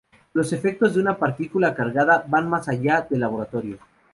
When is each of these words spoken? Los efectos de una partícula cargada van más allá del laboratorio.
Los 0.33 0.51
efectos 0.51 0.95
de 0.95 1.01
una 1.01 1.15
partícula 1.19 1.75
cargada 1.75 2.25
van 2.27 2.49
más 2.49 2.67
allá 2.67 3.05
del 3.07 3.19
laboratorio. 3.19 3.77